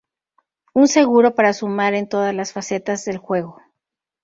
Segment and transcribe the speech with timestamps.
[0.73, 3.61] Un seguro para sumar en todas las facetas del juego.